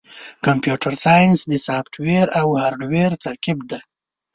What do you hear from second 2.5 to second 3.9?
هارډویر ترکیب دی.